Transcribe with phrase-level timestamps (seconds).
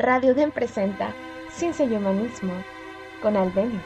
[0.00, 1.14] Radio Den presenta
[1.52, 2.54] Ciencia y Humanismo
[3.20, 3.82] con Albenis.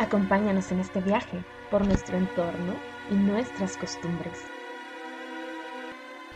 [0.00, 2.74] Acompáñanos en este viaje por nuestro entorno
[3.08, 4.32] y nuestras costumbres.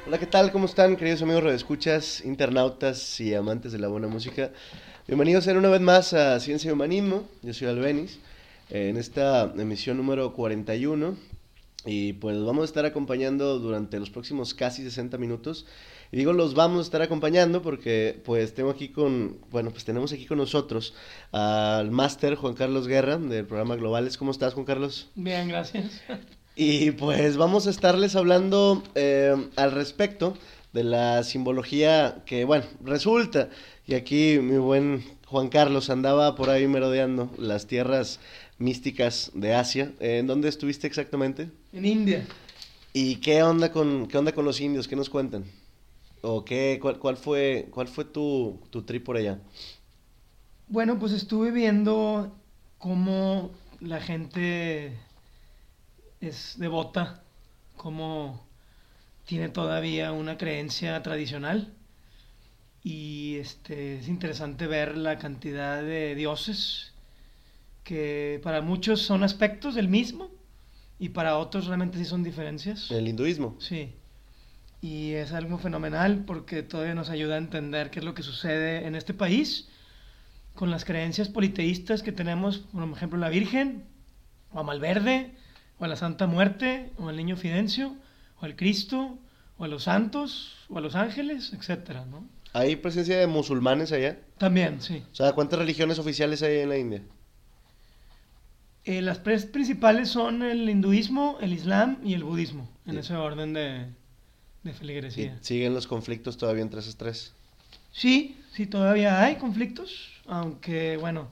[0.07, 0.53] Hola, ¿qué tal?
[0.53, 4.53] ¿Cómo están, queridos amigos redescuchas, internautas y amantes de la buena música?
[5.09, 7.25] Bienvenidos una vez más a Ciencia y Humanismo.
[7.43, 8.21] Yo soy Albenis.
[8.71, 11.17] En esta emisión número 41
[11.85, 15.67] y pues vamos a estar acompañando durante los próximos casi 60 minutos.
[16.13, 20.13] Y digo los vamos a estar acompañando porque pues tengo aquí con, bueno, pues tenemos
[20.13, 20.93] aquí con nosotros
[21.33, 24.19] al máster Juan Carlos Guerra del programa Globales.
[24.19, 25.09] ¿Cómo estás, Juan Carlos?
[25.15, 26.03] Bien, gracias.
[26.55, 30.37] Y pues vamos a estarles hablando eh, al respecto
[30.75, 33.49] de la simbología que, bueno, resulta,
[33.87, 38.21] y aquí mi buen Juan Carlos andaba por ahí merodeando las tierras
[38.59, 39.93] místicas de Asia.
[39.99, 41.49] ¿En dónde estuviste exactamente?
[41.73, 42.27] En India.
[42.93, 44.87] ¿Y qué onda con, qué onda con los indios?
[44.87, 45.45] ¿Qué nos cuentan?
[46.23, 49.41] ¿O qué, cuál, fue, cuál fue tu, tu trip por allá?
[50.69, 52.33] Bueno, pues estuve viendo
[52.79, 54.97] cómo la gente
[56.21, 57.25] es devota,
[57.77, 58.47] cómo
[59.27, 61.75] tiene todavía una creencia tradicional.
[62.85, 66.93] Y este, es interesante ver la cantidad de dioses
[67.83, 70.31] que para muchos son aspectos del mismo
[71.01, 72.91] y para otros realmente sí son diferencias.
[72.93, 73.57] El hinduismo.
[73.59, 73.95] Sí.
[74.83, 78.85] Y es algo fenomenal porque todavía nos ayuda a entender qué es lo que sucede
[78.85, 79.69] en este país
[80.55, 83.85] con las creencias politeístas que tenemos, por ejemplo, la Virgen,
[84.53, 85.31] o a Malverde,
[85.79, 87.95] o a la Santa Muerte, o al Niño Fidencio,
[88.41, 89.19] o al Cristo,
[89.57, 92.27] o a los santos, o a los ángeles, etcétera, ¿no?
[92.53, 94.19] ¿Hay presencia de musulmanes allá?
[94.37, 95.05] También, sí.
[95.13, 97.03] O sea, ¿cuántas religiones oficiales hay en la India?
[98.85, 103.53] Eh, las tres principales son el hinduismo, el islam y el budismo, en ese orden
[103.55, 103.87] de,
[104.63, 105.39] de feligresía.
[105.41, 107.33] ¿Siguen los conflictos todavía entre esas tres?
[107.93, 111.29] Sí, sí, todavía hay conflictos, aunque bueno,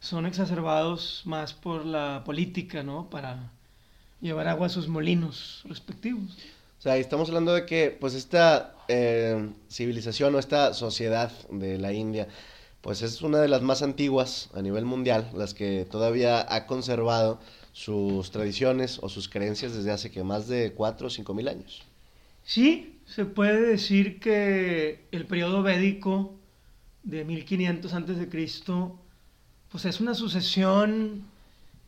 [0.00, 3.08] son exacerbados más por la política, ¿no?
[3.10, 3.50] Para
[4.20, 6.36] llevar agua a sus molinos respectivos.
[6.78, 11.92] O sea, estamos hablando de que, pues, esta eh, civilización o esta sociedad de la
[11.92, 12.28] India
[12.82, 17.38] pues es una de las más antiguas a nivel mundial, las que todavía ha conservado
[17.72, 21.82] sus tradiciones o sus creencias desde hace que más de 4 o 5 mil años.
[22.44, 26.38] Sí, se puede decir que el periodo védico
[27.02, 28.98] de 1500 antes de Cristo,
[29.70, 31.24] pues es una sucesión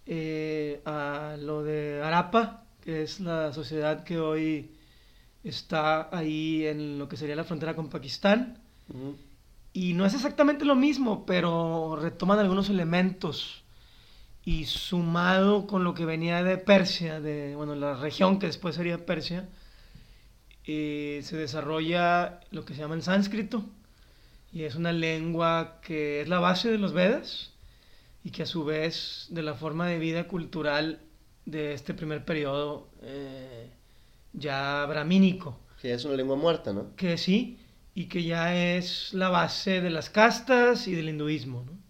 [0.06, 4.70] eh, a lo de Arapa, que es la sociedad que hoy
[5.42, 8.58] está ahí en lo que sería la frontera con Pakistán.
[9.72, 13.64] Y no es exactamente lo mismo, pero retoman algunos elementos.
[14.44, 19.06] Y sumado con lo que venía de Persia, de bueno, la región que después sería
[19.06, 19.48] Persia,
[20.66, 23.64] eh, se desarrolla lo que se llama el sánscrito.
[24.52, 27.50] Y es una lengua que es la base de los Vedas
[28.22, 31.00] y que a su vez de la forma de vida cultural
[31.44, 33.68] de este primer periodo eh,
[34.32, 35.58] ya bramínico.
[35.82, 36.94] Que es una lengua muerta, ¿no?
[36.96, 37.58] Que sí,
[37.94, 41.84] y que ya es la base de las castas y del hinduismo, ¿no?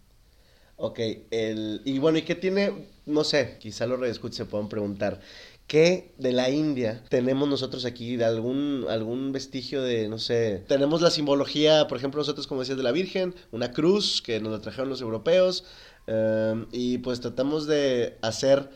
[0.77, 0.99] Ok,
[1.31, 2.89] el, y bueno, ¿y qué tiene?
[3.06, 5.21] No sé, quizá los redescuchos se puedan preguntar.
[5.67, 8.17] ¿Qué de la India tenemos nosotros aquí?
[8.17, 10.63] ¿De algún, algún vestigio de, no sé?
[10.69, 14.53] Tenemos la simbología, por ejemplo, nosotros, como decías, de la Virgen, una cruz que nos
[14.53, 15.65] la trajeron los europeos,
[16.07, 18.71] eh, y pues tratamos de hacer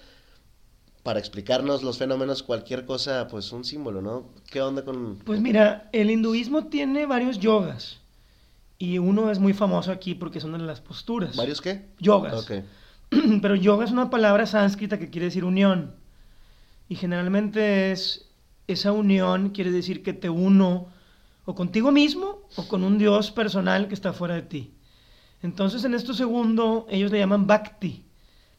[1.02, 4.30] para explicarnos los fenómenos, cualquier cosa, pues un símbolo, ¿no?
[4.50, 5.18] ¿Qué onda con...?
[5.24, 7.98] Pues mira, el hinduismo tiene varios yogas.
[8.78, 11.36] Y uno es muy famoso aquí porque son de las posturas.
[11.36, 11.86] ¿Varios qué?
[11.98, 12.34] Yogas.
[12.34, 12.64] Ok.
[13.42, 15.94] Pero yoga es una palabra sánscrita que quiere decir unión.
[16.88, 18.30] Y generalmente es
[18.66, 20.88] esa unión quiere decir que te uno
[21.44, 24.74] o contigo mismo o con un Dios personal que está fuera de ti.
[25.42, 28.04] Entonces en esto segundo ellos le llaman bhakti,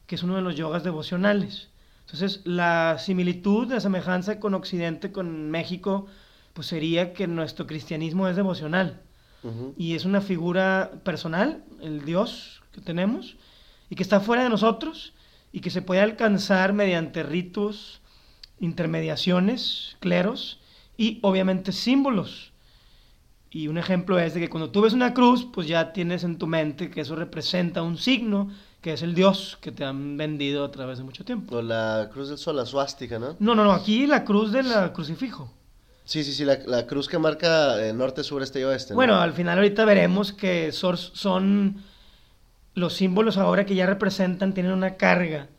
[0.07, 1.69] que es uno de los yogas devocionales.
[2.11, 6.07] Entonces, la similitud, la semejanza con Occidente, con México,
[6.53, 9.03] pues sería que nuestro cristianismo es devocional.
[9.77, 13.37] Y es una figura personal, el Dios que tenemos,
[13.91, 15.13] y que está fuera de nosotros,
[15.51, 17.98] y que se puede alcanzar mediante ritos,
[18.59, 20.59] intermediaciones, cleros,
[20.97, 22.51] y obviamente símbolos.
[23.51, 26.37] Y un ejemplo es de que cuando tú ves una cruz, pues ya tienes en
[26.37, 28.49] tu mente que eso representa un signo
[28.81, 31.57] que es el Dios que te han vendido a través de mucho tiempo.
[31.57, 33.35] O la cruz del sol, la suástica, ¿no?
[33.39, 35.51] No, no, no, aquí la cruz del crucifijo.
[36.05, 38.95] Sí, sí, sí, la, cruz que marca eh, norte, sur, este y oeste.
[38.95, 41.83] Bueno, al final ahorita veremos que son,
[42.73, 45.49] los símbolos ahora que ya representan, tienen una carga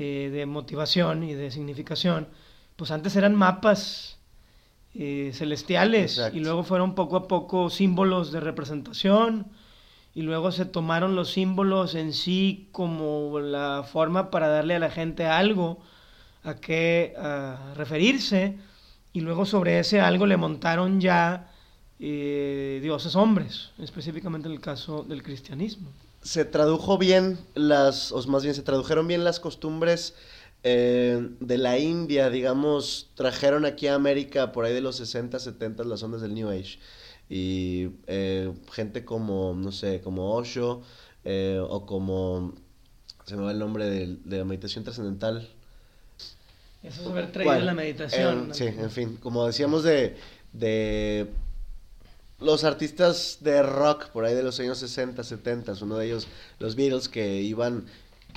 [0.00, 2.28] eh, de motivación y de significación.
[2.76, 4.20] Pues antes eran mapas
[4.94, 6.36] eh, celestiales Exacto.
[6.36, 9.48] y luego fueron poco a poco símbolos de representación
[10.14, 14.90] y luego se tomaron los símbolos en sí como la forma para darle a la
[14.90, 15.80] gente algo
[16.44, 18.56] a qué a referirse
[19.12, 21.50] y luego sobre ese algo le montaron ya
[21.98, 25.90] eh, dioses hombres, específicamente en el caso del cristianismo.
[26.28, 30.14] Se tradujo bien las, o más bien se tradujeron bien las costumbres
[30.62, 35.84] eh, de la India, digamos, trajeron aquí a América por ahí de los 60, 70
[35.84, 36.80] las ondas del New Age.
[37.30, 40.82] Y eh, gente como, no sé, como Osho,
[41.24, 42.52] eh, o como,
[43.24, 45.48] se me va el nombre de, la meditación trascendental.
[46.82, 47.64] Eso es haber traído ¿Cuál?
[47.64, 48.50] la meditación.
[48.52, 50.14] Sí, en fin, como decíamos de,
[50.52, 51.26] de
[52.40, 56.76] los artistas de rock por ahí de los años 60, 70, uno de ellos los
[56.76, 57.86] Beatles que iban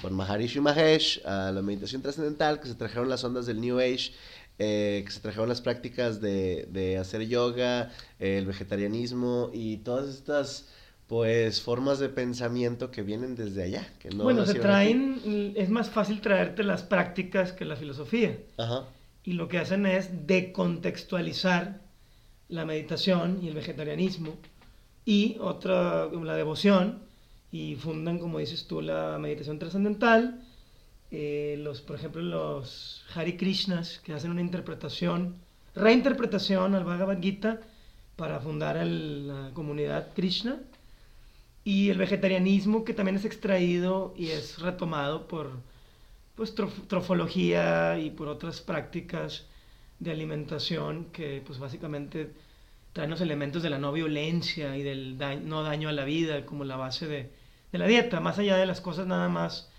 [0.02, 4.12] con Maharishi Mahesh a la meditación trascendental, que se trajeron las ondas del New Age,
[4.58, 10.10] eh, que se trajeron las prácticas de, de hacer yoga, eh, el vegetarianismo y todas
[10.10, 10.70] estas
[11.08, 13.86] pues formas de pensamiento que vienen desde allá.
[14.00, 15.20] Que no bueno, se nacieron aquí.
[15.22, 18.38] traen, es más fácil traerte las prácticas que la filosofía.
[18.58, 18.86] Ajá.
[19.26, 21.82] Y lo que hacen es decontextualizar
[22.52, 24.36] la meditación y el vegetarianismo
[25.04, 27.00] y otra, la devoción,
[27.52, 30.42] y fundan, como dices tú, la meditación trascendental.
[31.12, 35.36] Eh, los, por ejemplo, los Hari Krishnas, que hacen una interpretación,
[35.76, 37.60] reinterpretación al Bhagavad Gita
[38.16, 40.60] para fundar la comunidad Krishna.
[41.64, 45.52] Y el vegetarianismo, que también es extraído y es retomado por
[46.36, 49.46] pues, trof- trofología y por otras prácticas
[50.02, 52.34] de alimentación que pues básicamente
[52.94, 56.66] traen los elementos de la no violencia y del no daño a la vida como
[56.66, 57.32] la base de,
[57.72, 59.70] de la dieta, más allá de las cosas nada más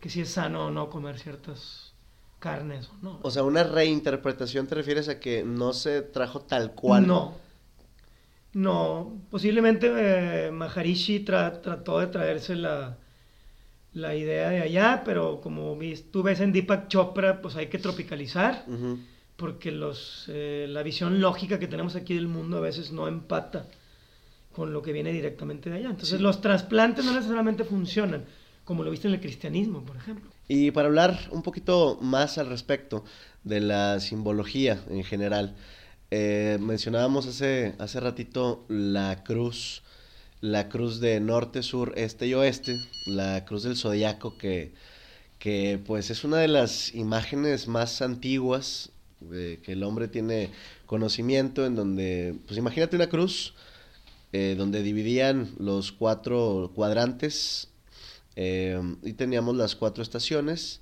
[0.00, 1.94] que si es sano o no comer ciertas
[2.40, 3.20] carnes o no.
[3.22, 7.06] O sea, una reinterpretación te refieres a que no se trajo tal cual.
[7.06, 7.34] No.
[8.52, 9.90] No, posiblemente
[10.46, 12.96] eh, Maharishi tra- trató de traerse la,
[13.92, 15.76] la idea de allá, pero como
[16.10, 18.64] tú ves en Deepak Chopra, pues hay que tropicalizar.
[19.38, 23.66] Porque los, eh, la visión lógica que tenemos aquí del mundo a veces no empata
[24.52, 25.90] con lo que viene directamente de allá.
[25.90, 26.22] Entonces Sí.
[26.22, 28.24] los trasplantes no necesariamente funcionan,
[28.64, 30.28] como lo viste en el cristianismo, por ejemplo.
[30.48, 33.04] Y para hablar un poquito más al respecto
[33.44, 35.54] de la simbología en general,
[36.10, 39.82] eh, mencionábamos hace, hace ratito la cruz,
[40.40, 42.74] la cruz de norte, sur, este y oeste,
[43.06, 44.72] la cruz del zodiaco que,
[45.38, 48.90] que pues es una de las imágenes más antiguas
[49.30, 50.50] que el hombre tiene
[50.86, 53.54] conocimiento en donde, pues imagínate una cruz
[54.32, 57.68] eh, donde dividían los cuatro cuadrantes
[58.36, 60.80] eh, y teníamos las cuatro estaciones,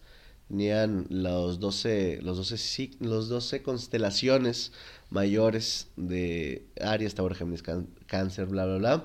[0.49, 4.73] tenían los 12, los 12, sig- los 12 constelaciones
[5.11, 7.63] mayores de Aries, Tauro, Géminis,
[8.07, 9.05] Cáncer, bla, bla, bla.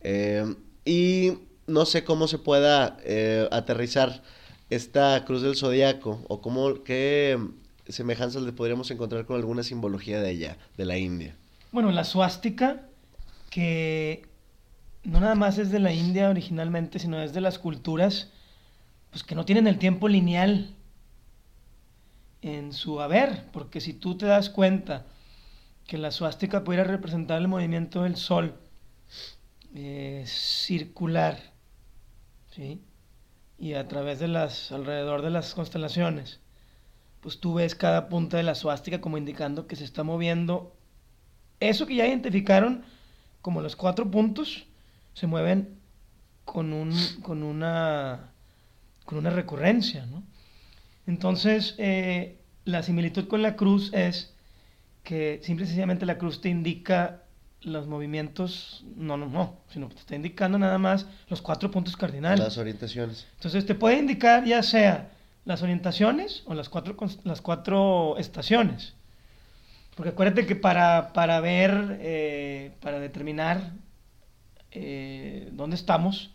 [0.00, 0.54] Eh,
[0.84, 1.32] y
[1.66, 2.98] no sé cómo se pueda
[3.50, 4.22] aterrizar
[4.70, 7.38] esta cruz del zodiaco o cómo, qué
[7.88, 11.36] semejanzas le podríamos encontrar con alguna simbología de allá, de la India.
[11.72, 12.88] Bueno, la suástica,
[13.50, 14.26] que
[15.04, 18.30] no nada más es de la India originalmente, sino es de las culturas
[19.10, 20.74] pues que no tienen el tiempo lineal
[22.40, 25.04] en su haber, porque si tú te das cuenta
[25.86, 28.54] que la suástica pudiera representar el movimiento del sol
[29.74, 31.38] eh, circular,
[32.50, 32.82] ¿sí?
[33.58, 36.40] Y a través de las, alrededor de las constelaciones,
[37.22, 40.76] pues tú ves cada punta de la suástica como indicando que se está moviendo
[41.60, 42.82] eso que ya identificaron
[43.40, 44.66] como los cuatro puntos
[45.14, 45.78] se mueven
[46.44, 48.32] con, un, con, una,
[49.04, 50.24] con una recurrencia, ¿no?
[51.06, 54.34] Entonces, eh, la similitud con la cruz es
[55.02, 57.22] que simple y sencillamente la cruz te indica
[57.60, 61.96] los movimientos, no, no, no, sino que te está indicando nada más los cuatro puntos
[61.96, 62.40] cardinales.
[62.40, 63.26] Las orientaciones.
[63.36, 65.12] Entonces te puede indicar ya sea
[65.44, 68.94] las orientaciones o las cuatro, las cuatro estaciones.
[69.94, 73.72] Porque acuérdate que para, para ver, eh, para determinar
[74.70, 76.30] eh, dónde estamos,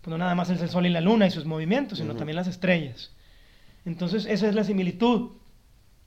[0.00, 2.36] pues no nada más es el sol y la luna y sus movimientos, sino también
[2.36, 3.10] las estrellas.
[3.84, 5.32] Entonces esa es la similitud.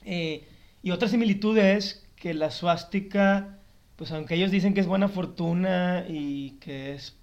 [0.05, 0.47] Eh,
[0.81, 3.59] y otra similitud es que la suástica,
[3.95, 7.17] pues aunque ellos dicen que es buena fortuna y que es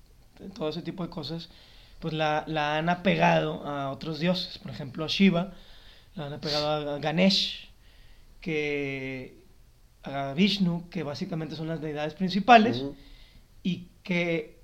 [0.55, 1.49] todo ese tipo de cosas,
[2.01, 4.59] pues la, la han apegado a otros dioses.
[4.59, 5.53] Por ejemplo, a Shiva,
[6.17, 7.69] la han apegado a Ganesh,
[8.41, 9.39] que
[10.03, 12.85] a Vishnu, que básicamente son las deidades principales,
[13.63, 14.59] y que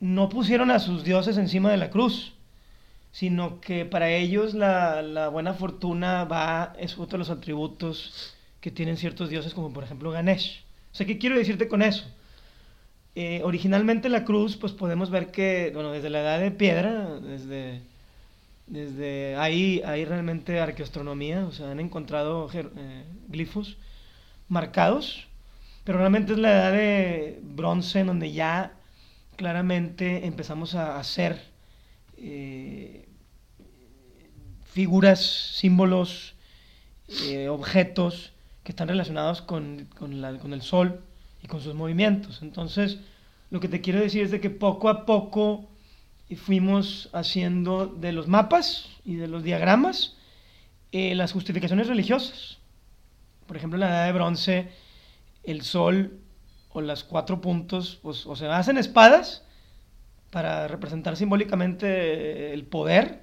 [0.00, 2.34] no pusieron a sus dioses encima de la cruz,
[3.10, 8.70] sino que para ellos la, la buena fortuna va, es otro de los atributos que
[8.70, 10.64] tienen ciertos dioses como por ejemplo Ganesh.
[10.92, 12.04] O sea, ¿qué quiero decirte con eso?
[13.18, 17.80] Eh, originalmente la cruz, pues podemos ver que, bueno, desde la edad de piedra, desde,
[18.66, 23.78] desde ahí hay realmente arqueoastronomía, o sea, han encontrado eh, glifos
[24.48, 25.28] marcados,
[25.84, 28.74] pero realmente es la edad de bronce en donde ya
[29.36, 31.40] claramente empezamos a hacer
[32.18, 33.08] eh,
[34.66, 36.34] figuras, símbolos,
[37.48, 38.32] objetos
[38.62, 41.00] que están relacionados con, con, la, con el sol
[41.46, 42.42] con sus movimientos.
[42.42, 42.98] Entonces,
[43.50, 45.68] lo que te quiero decir es de que poco a poco
[46.34, 50.16] fuimos haciendo de los mapas y de los diagramas
[50.92, 52.58] eh, las justificaciones religiosas.
[53.46, 54.68] Por ejemplo, en la edad de bronce,
[55.44, 56.18] el sol
[56.70, 59.44] o las cuatro puntos, pues, o se hacen espadas
[60.30, 63.22] para representar simbólicamente el poder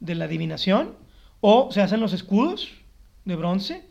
[0.00, 0.96] de la adivinación,
[1.40, 2.68] o se hacen los escudos
[3.24, 3.88] de bronce,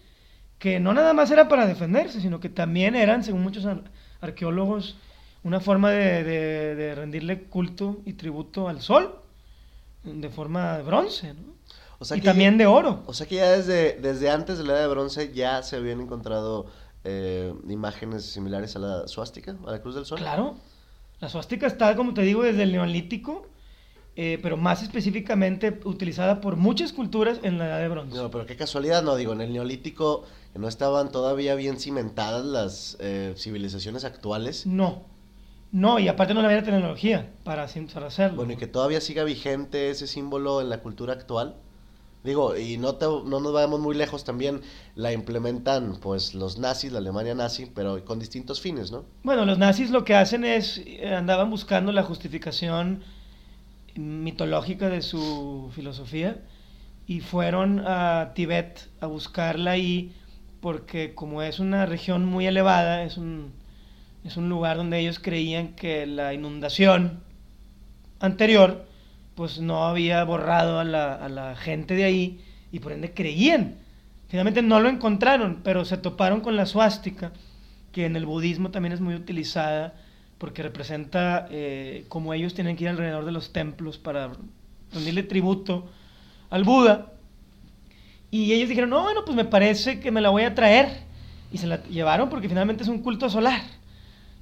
[0.62, 3.66] que no nada más era para defenderse, sino que también eran, según muchos
[4.22, 4.96] arqueólogos,
[5.44, 9.16] una forma de, rendirle culto y tributo al sol,
[10.04, 12.16] de forma de bronce, ¿no?
[12.16, 13.02] y también de oro.
[13.08, 16.00] O sea que ya desde, desde antes de la edad de bronce ya se habían
[16.00, 16.68] encontrado
[17.06, 20.20] eh, imágenes similares a la suástica, a la cruz del sol.
[20.20, 20.58] Claro,
[21.22, 23.48] la suástica está, como te digo, desde el neolítico
[24.18, 28.18] eh, pero más específicamente utilizada por muchas culturas en la edad de bronce.
[28.18, 32.98] No, pero qué casualidad, no digo, en el neolítico no estaban todavía bien cimentadas las
[33.00, 34.66] eh, civilizaciones actuales.
[34.66, 35.04] No,
[35.72, 38.36] no, y aparte no había tecnología para, hacerlo.
[38.36, 41.56] Bueno, y que todavía siga vigente ese símbolo en la cultura actual.
[42.24, 44.62] Digo, y no, no nos vayamos muy lejos también,
[44.96, 49.06] la implementan pues los nazis, la Alemania nazi, pero con distintos fines, ¿no?
[49.24, 53.04] Bueno, los nazis lo que hacen es, eh, andaban buscando la justificación
[53.96, 56.42] mitológica de su filosofía
[57.08, 60.14] y fueron a Tibet a buscarla ahí
[60.62, 63.52] porque como es una región muy elevada, es un,
[64.24, 67.20] es un lugar donde ellos creían que la inundación
[68.20, 68.86] anterior
[69.36, 72.40] pues no había borrado a la, a la gente de ahí
[72.72, 73.76] y por ende creían.
[74.30, 77.34] Finalmente no lo encontraron, pero se toparon con la suástica,
[77.92, 79.94] que en el budismo también es muy utilizada
[80.38, 84.32] porque representa eh, como ellos tienen que ir alrededor de los templos para
[84.94, 85.90] rendirle tributo
[86.50, 87.12] al Buda.
[88.32, 91.04] Y ellos dijeron, no, bueno, pues me parece que me la voy a traer.
[91.52, 93.62] Y se la llevaron porque finalmente es un culto solar.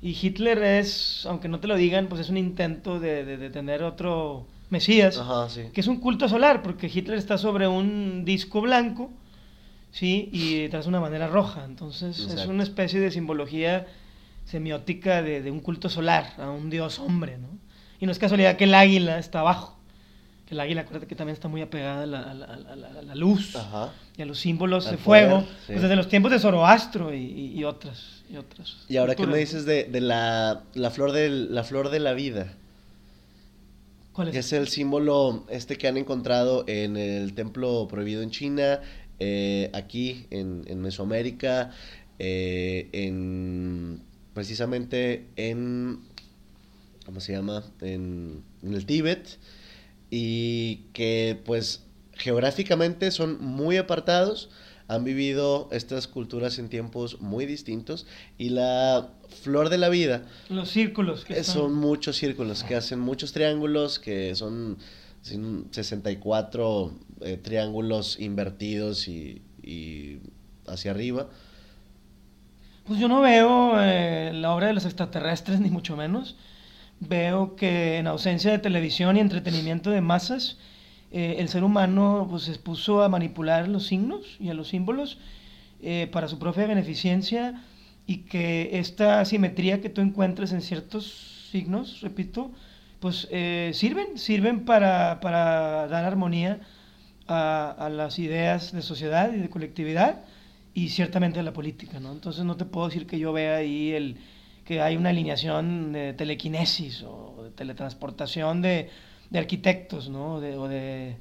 [0.02, 4.46] Y Hitler es, aunque no te lo digan, pues es un intento de, tener otro
[4.70, 5.20] Mesías,
[5.74, 9.10] que es un culto solar, porque Hitler está sobre un disco blanco,
[9.92, 10.30] ¿sí?
[10.32, 11.66] Y tras una bandera roja.
[11.66, 13.88] Entonces es una especie de simbología
[14.46, 17.50] semiótica de, un culto solar, a un dios hombre, ¿no?
[18.00, 19.79] Y no es casualidad que el águila está abajo.
[20.50, 23.56] El águila, acuérdate que también está muy apegada a la, luz
[24.18, 28.24] y a los símbolos de fuego, pues desde los tiempos de Zoroastro y, otras.
[28.32, 32.14] Y, otras y ahora, ¿qué me dices de, la, flor de, la flor de la
[32.14, 32.54] vida?
[34.12, 34.34] ¿Cuál es?
[34.34, 38.82] Que es el símbolo este que han encontrado en el templo prohibido en China,
[39.20, 41.72] eh, aquí en, Mesoamérica,
[42.18, 44.02] eh, en
[44.34, 46.00] precisamente en,
[47.06, 47.64] ¿cómo se llama?
[47.82, 49.38] En, el Tíbet
[50.10, 54.50] y que pues geográficamente son muy apartados,
[54.88, 59.10] han vivido estas culturas en tiempos muy distintos y la
[59.44, 60.24] flor de la vida.
[60.50, 61.26] Los círculos.
[61.26, 64.78] Que son muchos círculos, que hacen muchos triángulos, que son
[65.22, 70.20] 64 eh, triángulos invertidos y, y
[70.66, 71.30] hacia arriba.
[72.90, 76.36] Pues yo no veo eh, la obra de los extraterrestres, ni mucho menos.
[77.00, 80.58] Veo que en ausencia de televisión y entretenimiento de masas,
[81.12, 85.18] eh, el ser humano pues, se puso a manipular los signos y a los símbolos
[85.82, 87.64] eh, para su propia beneficencia
[88.06, 92.52] y que esta simetría que tú encuentres en ciertos signos, repito,
[93.00, 93.30] pues
[93.72, 96.60] sirven, sirven para, para dar armonía
[97.28, 100.26] a, a las ideas de sociedad y de colectividad
[100.74, 102.12] y ciertamente la política, ¿no?
[102.12, 104.18] Entonces no te puedo decir que yo vea ahí el
[104.70, 108.92] que hay una alineación de telequinesis o de teletransportación de,
[109.32, 110.36] de arquitectos, ¿no?
[110.36, 111.16] o de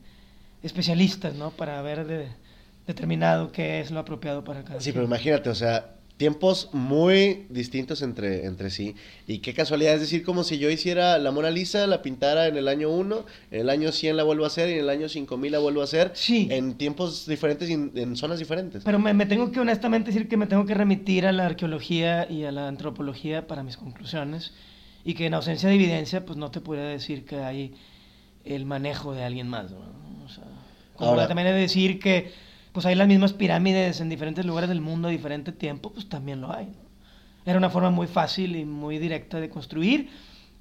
[0.63, 1.53] especialistas, ¿no?
[1.53, 2.29] Para haber
[2.87, 8.03] determinado qué es lo apropiado para cada Sí, pero imagínate, o sea, tiempos muy distintos
[8.03, 8.97] entre, entre sí.
[9.27, 12.57] Y qué casualidad, es decir, como si yo hiciera la Mona Lisa, la pintara en
[12.57, 15.09] el año 1, en el año 100 la vuelvo a hacer y en el año
[15.09, 16.11] 5000 la vuelvo a hacer.
[16.15, 16.49] Sí.
[16.51, 18.83] En tiempos diferentes y en, zonas diferentes.
[18.85, 22.45] Pero me, tengo que honestamente decir que me tengo que remitir a la arqueología y
[22.45, 24.53] a la antropología para mis conclusiones.
[25.05, 27.75] Y que en ausencia de evidencia, pues no te puedo decir que hay
[28.45, 29.71] el manejo de alguien más.
[29.71, 29.79] ¿no?
[30.25, 30.45] O sea,
[30.97, 32.33] como también he de decir que
[32.79, 36.41] pues hay las mismas pirámides en diferentes lugares del mundo a diferente tiempo, pues también
[36.41, 36.69] lo hay.
[37.45, 40.11] Era una forma muy fácil y muy directa de construir.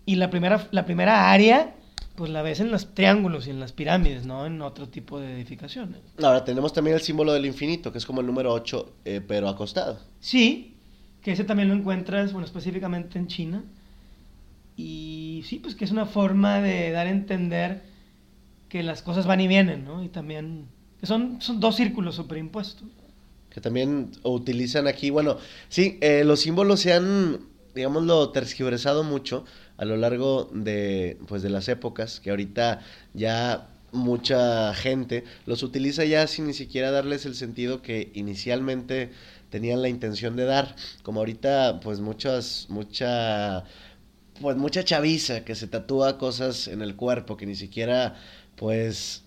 [0.04, 1.76] Y la primera, la primera área,
[2.16, 5.32] pues la ves en los triángulos y en las pirámides, no en otro tipo de
[5.36, 6.02] edificaciones.
[6.20, 9.48] Ahora tenemos también el símbolo del infinito, que es como el número 8, eh, pero
[9.48, 10.00] acostado.
[10.20, 10.76] Sí,
[11.22, 13.64] que ese también lo encuentras, bueno, específicamente en China.
[14.76, 17.84] Y sí, pues que es una forma de dar a entender
[18.70, 20.04] que las cosas van y vienen, ¿no?
[20.04, 22.88] Y también son, son dos círculos superimpuestos.
[23.50, 25.38] Que también utilizan aquí, bueno,
[25.70, 27.40] sí, eh, los símbolos se han,
[27.74, 29.46] digámoslo, tergiversado mucho
[29.78, 32.82] a lo largo de, pues, de las épocas, que ahorita
[33.14, 39.12] ya mucha gente los utiliza ya sin ni siquiera darles el sentido que inicialmente
[39.50, 43.64] tenían la intención de dar, como ahorita pues muchas, mucha,
[44.42, 48.16] pues mucha chaviza que se tatúa cosas en el cuerpo que ni siquiera
[48.56, 49.24] pues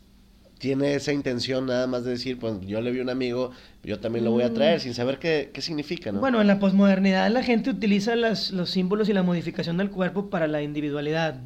[0.61, 3.51] tiene esa intención nada más de decir, pues yo le vi a un amigo,
[3.83, 4.83] yo también lo voy a traer, mm.
[4.83, 6.21] sin saber qué, qué significa, ¿no?
[6.21, 10.29] Bueno, en la posmodernidad la gente utiliza las, los símbolos y la modificación del cuerpo
[10.29, 11.41] para la individualidad,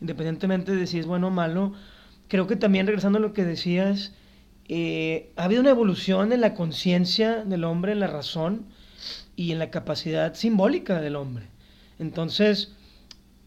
[0.00, 1.74] independientemente de si es bueno o malo.
[2.28, 4.14] Creo que también, regresando a lo que decías,
[4.66, 8.64] eh, ha habido una evolución en la conciencia del hombre, en la razón
[9.36, 11.46] y en la capacidad simbólica del hombre.
[11.98, 12.72] Entonces,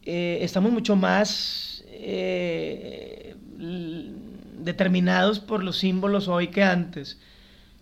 [0.03, 3.35] eh, estamos mucho más eh,
[4.63, 7.19] determinados por los símbolos hoy que antes.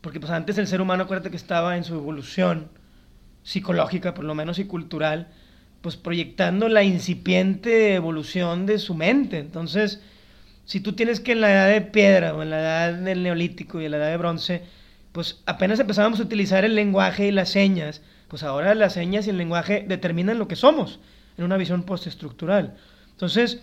[0.02, 2.70] Porque pues antes el ser humano, acuérdate que estaba en su evolución
[3.44, 5.28] psicológica, por lo menos y cultural,
[5.82, 9.40] pues proyectando la incipiente evolución de su mente.
[9.40, 10.02] Entonces,
[10.66, 13.82] si tú tienes que en la edad de piedra o en la edad del neolítico
[13.82, 14.64] y en la edad de bronce,
[15.12, 19.32] pues apenas empezábamos a utilizar el lenguaje y las señas, pues ahora las señas y
[19.32, 21.00] el lenguaje determinan lo que somos
[21.38, 22.76] en una visión postestructural.
[23.12, 23.60] Entonces,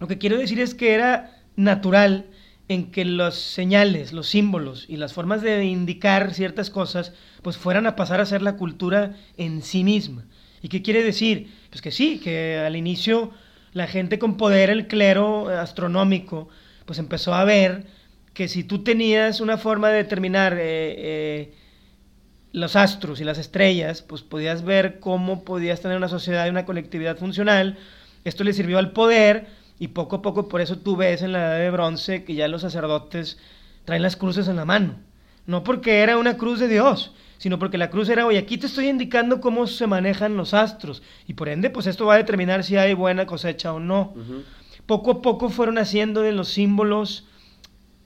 [0.00, 2.26] lo que quiero decir es que era natural
[2.68, 7.86] en que los señales, los símbolos y las formas de indicar ciertas cosas, pues fueran
[7.86, 10.24] a pasar a ser la cultura en sí misma.
[10.62, 11.52] ¿Y qué quiere decir?
[11.68, 13.32] Pues que sí, que al inicio
[13.72, 16.48] la gente con poder, el clero astronómico,
[16.86, 17.86] pues empezó a ver
[18.32, 21.54] que si tú tenías una forma de determinar eh, eh,
[22.52, 26.64] los astros y las estrellas, pues podías ver cómo podías tener una sociedad y una
[26.64, 27.76] colectividad funcional.
[28.24, 31.38] Esto le sirvió al poder y poco a poco por eso tú ves en la
[31.38, 33.38] edad de bronce que ya los sacerdotes
[33.84, 34.96] traen las cruces en la mano.
[35.46, 38.66] No porque era una cruz de Dios, sino porque la cruz era, oye, aquí te
[38.66, 42.64] estoy indicando cómo se manejan los astros, y por ende, pues esto va a determinar
[42.64, 44.14] si hay buena cosecha o no.
[44.86, 47.26] Poco a poco fueron haciendo de los símbolos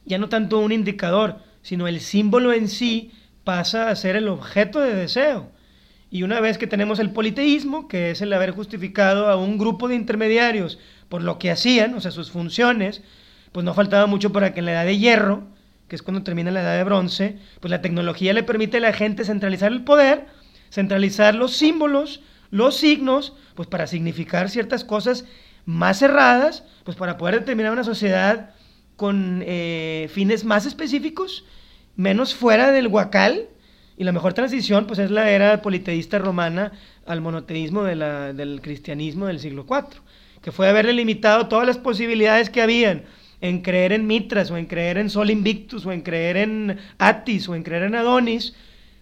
[0.09, 3.13] ya no tanto un indicador, sino el símbolo en sí
[3.45, 5.51] pasa a ser el objeto de deseo.
[6.11, 9.87] Y una vez que tenemos el politeísmo, que es el haber justificado a un grupo
[9.87, 10.79] de intermediarios
[11.09, 13.03] por lo que hacían, o sea, sus funciones,
[13.53, 15.49] pues no faltaba mucho para que en la edad de hierro
[15.89, 18.93] que es cuando termina la edad de bronce, pues la tecnología le permite a la
[18.93, 20.27] gente centralizar el poder,
[20.71, 25.25] centralizar los símbolos, los signos, pues para significar ciertas cosas
[25.65, 28.51] más cerradas, pues para poder determinar una sociedad
[28.97, 31.45] con eh, fines más específicos,
[31.97, 33.49] menos fuera del huacal,
[33.97, 36.73] y la mejor transición pues es la era politeísta romana
[37.07, 40.03] al monoteísmo del cristianismo del siglo IV,
[40.49, 43.03] que fue haberle limitado todas las posibilidades que habían
[43.43, 47.51] en creer en Mitras o en creer en Sol Invictus o en creer en Atis
[47.51, 48.55] o en creer en Adonis,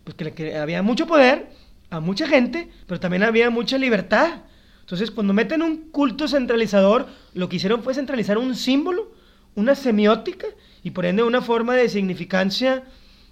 [0.02, 1.46] pues que, había mucho poder
[1.88, 4.40] a mucha gente, pero también había mucha libertad.
[4.80, 9.12] Entonces, cuando meten un culto centralizador, lo que hicieron fue centralizar un símbolo,
[9.54, 10.48] una semiótica
[10.82, 12.82] y por ende una forma de significancia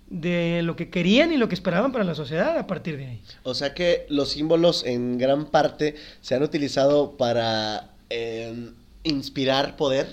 [0.06, 3.22] de lo que querían y lo que esperaban para la sociedad a partir de ahí.
[3.42, 8.70] O sea que los símbolos en gran parte se han utilizado para eh,
[9.02, 10.08] inspirar poder.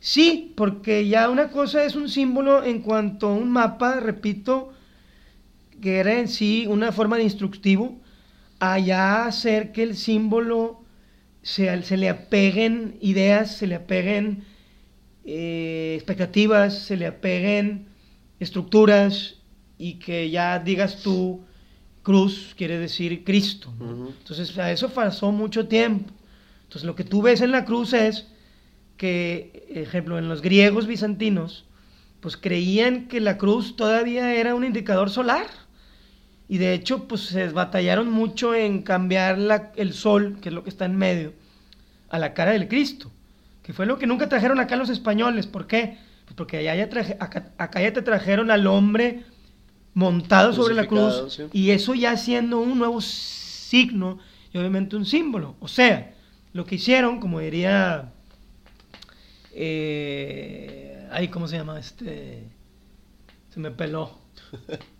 [0.00, 4.72] Sí, porque ya una cosa es un símbolo en cuanto a un mapa, repito,
[5.80, 7.98] que era en sí una forma de instructivo,
[8.60, 10.82] allá hacer que el símbolo
[11.42, 14.44] se, se le apeguen ideas, se le apeguen
[15.24, 17.88] eh, expectativas, se le apeguen
[18.40, 19.36] estructuras
[19.76, 21.44] y que ya digas tú,
[22.02, 23.72] cruz quiere decir Cristo.
[23.80, 26.12] Entonces a eso pasó mucho tiempo.
[26.68, 28.26] Entonces lo que tú ves en la cruz es
[28.98, 31.64] que, ejemplo, en los griegos bizantinos,
[32.20, 35.46] pues creían que la cruz todavía era un indicador solar.
[36.46, 40.62] Y de hecho, pues se batallaron mucho en cambiar la, el sol, que es lo
[40.62, 41.32] que está en medio,
[42.10, 43.10] a la cara del Cristo.
[43.62, 45.46] Que fue lo que nunca trajeron acá los españoles.
[45.46, 45.96] ¿Por qué?
[46.26, 49.24] Pues porque allá ya traje, acá, ya te trajeron al hombre
[49.94, 51.40] montado sobre la cruz.
[51.54, 54.18] Y eso ya siendo un nuevo signo
[54.52, 55.56] y obviamente un símbolo.
[55.60, 56.14] O sea,
[56.58, 58.12] lo que hicieron, como diría
[59.54, 61.78] eh, ¿cómo se llama?
[61.78, 62.42] Este,
[63.54, 64.10] se me peló.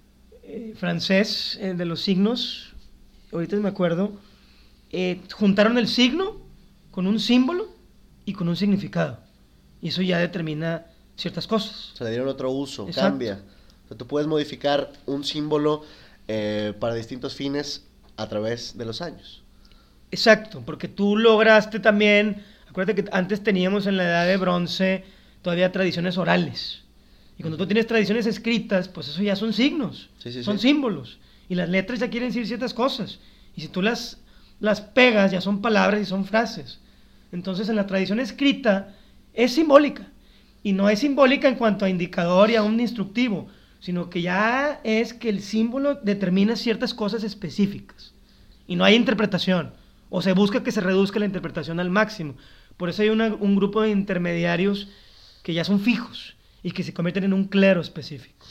[0.50, 2.72] Eh, francés, eh, de los signos,
[3.30, 4.12] ahorita me acuerdo,
[5.34, 6.38] juntaron el signo
[6.90, 7.68] con un símbolo
[8.24, 9.18] y con un significado.
[9.82, 10.86] Y eso ya determina
[11.18, 11.92] ciertas cosas.
[11.92, 13.10] Se le dieron otro uso, Exacto.
[13.10, 13.42] cambia.
[13.84, 15.84] O sea, tú puedes modificar un símbolo
[16.80, 17.84] para distintos fines
[18.16, 19.42] a través de los años.
[20.10, 25.04] Exacto, porque tú lograste también, acuérdate que antes teníamos en la edad de bronce
[25.42, 26.82] todavía tradiciones orales.
[27.38, 30.68] Y cuando tú tienes tradiciones escritas, pues eso ya son signos, Sí, sí, son sí.
[30.68, 31.18] símbolos.
[31.48, 33.20] Y las letras ya quieren decir ciertas cosas.
[33.54, 34.18] Y si tú las,
[34.60, 36.80] las pegas, ya son palabras y son frases.
[37.30, 38.94] Entonces en la tradición escrita
[39.34, 40.08] es simbólica.
[40.62, 44.80] Y no es simbólica en cuanto a indicador y a un instructivo, sino que ya
[44.82, 48.12] es que el símbolo determina ciertas cosas específicas.
[48.66, 49.72] Y no hay interpretación.
[50.10, 52.34] O se busca que se reduzca la interpretación al máximo.
[52.76, 54.88] Por eso hay un grupo de intermediarios
[55.42, 58.44] que ya son fijos y que se convierten en un clero específico.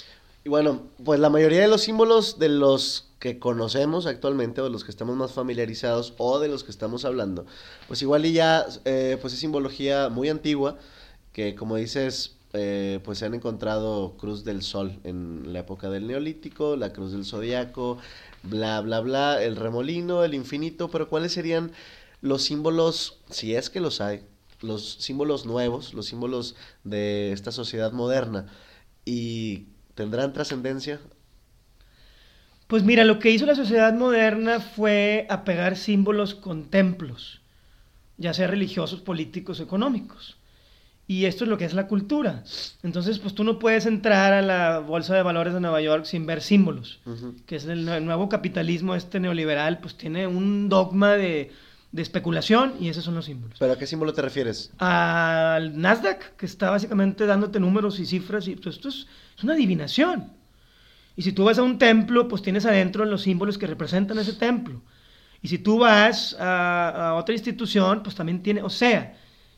[0.43, 4.69] Y bueno, pues la mayoría de los símbolos de los que conocemos actualmente o de
[4.69, 7.45] los que estamos más familiarizados o de los que estamos hablando,
[7.87, 10.77] pues igual y ya eh, pues es simbología muy antigua
[11.33, 16.07] que como dices eh, pues se han encontrado cruz del sol en la época del
[16.07, 17.97] neolítico, la cruz del zodiaco,
[18.43, 21.71] bla bla bla, el remolino, el infinito, pero ¿cuáles serían
[22.21, 24.21] los símbolos, si es que los hay,
[24.61, 28.47] los símbolos nuevos, los símbolos de esta sociedad moderna
[29.05, 30.99] y tendrán trascendencia?
[32.67, 37.41] Pues mira, lo que hizo la sociedad moderna fue apegar símbolos con templos,
[38.17, 40.36] ya sea religiosos, políticos, económicos.
[41.09, 42.43] Y esto es lo que es la cultura.
[42.83, 46.25] Entonces, pues tú no puedes entrar a la Bolsa de Valores de Nueva York sin
[46.25, 46.99] ver símbolos,
[47.45, 51.51] que es el, nue- nuevo capitalismo este neoliberal, pues tiene un dogma de,
[51.93, 53.57] de especulación y esos son los símbolos.
[53.57, 54.71] ¿Pero a qué símbolo te refieres?
[54.79, 59.53] Al Nasdaq, que está básicamente dándote números y cifras, y pues esto es, es una
[59.53, 60.33] adivinación.
[61.15, 64.33] Y si tú vas a un templo, pues tienes adentro los símbolos que representan ese
[64.33, 64.81] templo.
[65.41, 69.15] Y si tú vas a, a otra institución, pues también tiene, o sea,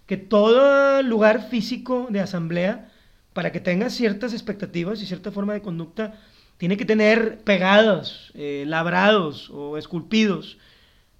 [0.09, 2.89] que todo lugar físico de asamblea,
[3.31, 6.15] para que tenga ciertas expectativas y cierta forma de conducta,
[6.57, 10.57] tiene que tener pegados, eh, labrados o esculpidos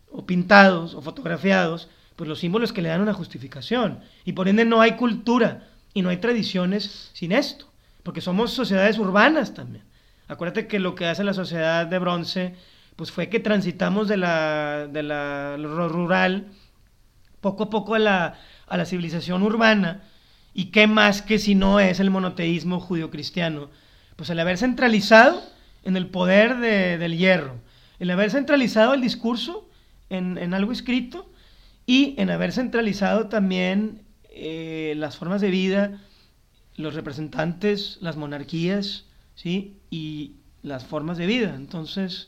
[0.10, 4.00] o pintados o fotografiados, pues los símbolos que le dan una justificación.
[4.26, 7.72] Y por ende no hay cultura y no hay tradiciones sin esto,
[8.02, 9.84] porque somos sociedades urbanas también.
[10.28, 12.56] Acuérdate que lo que hace la sociedad de bronce,
[12.96, 16.48] pues fue que transitamos de la, de la rural
[17.42, 20.04] poco a poco a la, a la civilización urbana.
[20.54, 23.70] ¿Y qué más que si no es el monoteísmo judio-cristiano?
[24.16, 25.42] Pues el haber centralizado
[25.84, 27.56] en el poder de- del hierro,
[28.00, 29.70] el haber centralizado el discurso
[30.10, 31.32] en, en algo escrito
[31.86, 34.02] y en haber centralizado también
[34.32, 36.02] eh, las formas de vida,
[36.76, 39.06] los representantes, las monarquías,
[39.36, 39.78] ¿sí?
[39.90, 41.54] Y las formas de vida.
[41.56, 42.28] Entonces,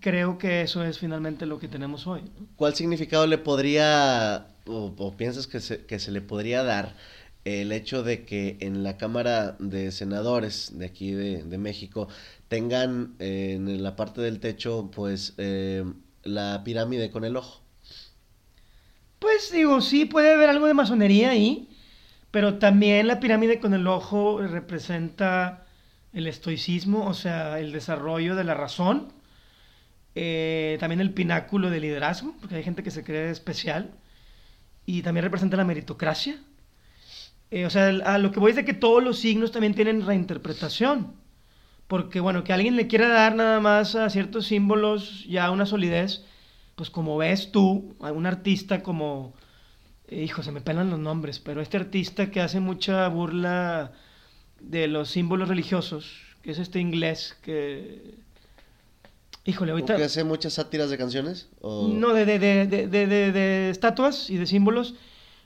[0.00, 2.22] creo que eso es finalmente lo que tenemos hoy.
[2.56, 6.94] ¿Cuál significado le podría, o, piensas que se, que se le podría dar
[7.44, 12.08] el hecho de que en la Cámara de Senadores de aquí de, de México
[12.48, 15.84] tengan eh, en la parte del techo, pues, eh,
[16.22, 17.62] la pirámide con el ojo?
[19.18, 21.68] Pues digo, sí puede haber algo de masonería ahí,
[22.30, 25.66] pero también la pirámide con el ojo representa
[26.12, 29.12] el estoicismo, o sea, el desarrollo de la razón,
[30.14, 33.90] eh, también el pináculo del liderazgo, porque hay gente que se cree especial,
[34.86, 36.38] y también representa la meritocracia.
[37.50, 40.04] Eh, o sea, a lo que voy es de que todos los signos también tienen
[40.04, 41.14] reinterpretación,
[41.86, 46.24] porque bueno, que alguien le quiera dar nada más a ciertos símbolos ya una solidez,
[46.74, 49.34] pues como ves tú, a un artista como,
[50.08, 53.92] eh, hijo, se me pelan los nombres, pero este artista que hace mucha burla
[54.60, 58.23] de los símbolos religiosos, que es este inglés que,
[59.44, 59.96] híjole, ¿O ahorita...
[59.96, 61.48] que hace muchas sátiras de canciones?
[61.60, 61.88] ¿O...
[61.88, 64.94] No, de, de, de, de, de- de- de estatuas y de símbolos,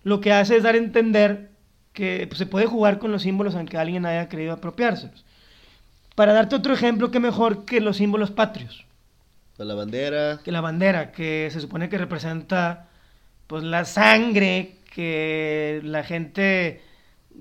[0.05, 1.51] lo que hace es dar a entender
[1.93, 5.25] que pues, se puede jugar con los símbolos aunque alguien haya querido apropiárselos.
[6.15, 8.85] Para darte otro ejemplo, qué mejor que los símbolos patrios,
[9.57, 10.41] de la bandera?
[10.45, 12.89] que la bandera, que se supone que representa
[13.49, 16.81] pues la sangre que la gente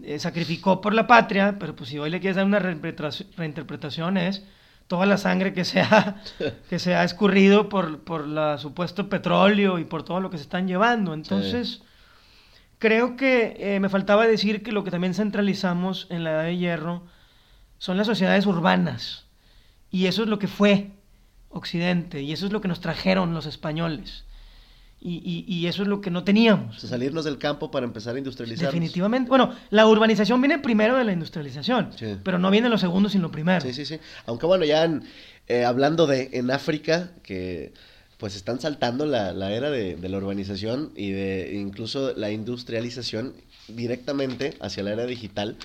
[0.03, 4.43] eh, sacrificó por la patria, pero pues si hoy le quieres dar una reinterpretación es
[4.87, 6.21] toda la sangre que se ha,
[6.69, 10.43] que se ha escurrido por, por la supuesto petróleo y por todo lo que se
[10.43, 11.13] están llevando.
[11.13, 11.81] Entonces,
[12.79, 16.57] creo que eh, me faltaba decir que lo que también centralizamos en la edad de
[16.57, 17.03] hierro
[17.77, 19.25] son las sociedades urbanas.
[19.89, 20.91] Y eso es lo que fue
[21.49, 24.25] Occidente, y eso es lo que nos trajeron los españoles.
[24.99, 26.77] Y, y- y eso es lo que no teníamos.
[26.77, 28.73] O sea, salirnos del campo para empezar a industrializarnos.
[28.73, 29.29] Definitivamente.
[29.29, 32.17] Bueno, la urbanización viene primero de la industrialización, Sí.
[32.23, 33.61] pero no viene lo segundo sin lo primero.
[33.61, 33.99] Sí, sí, sí.
[34.25, 35.03] Aunque bueno, ya en-
[35.47, 37.73] eh, hablando de en África, que
[38.17, 43.33] pues están saltando la, la era de, de la urbanización y de incluso la industrialización
[43.67, 45.55] directamente hacia la era digital.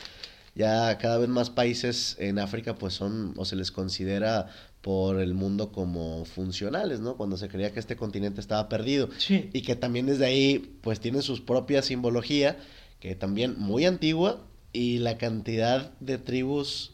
[0.54, 4.48] Ya cada vez más países en África pues son o se les considera
[4.82, 7.16] por el mundo como funcionales, ¿no?
[7.16, 9.08] Cuando se creía que este continente estaba perdido.
[9.16, 9.48] Sí.
[9.52, 12.58] Y que también desde ahí pues tienen sus propia simbología,
[12.98, 14.40] que también muy antigua
[14.72, 16.92] y la cantidad de tribus